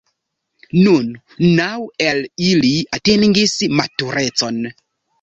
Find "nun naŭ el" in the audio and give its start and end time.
0.85-2.23